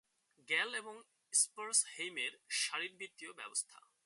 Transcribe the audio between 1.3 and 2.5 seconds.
স্পার্জহেইমের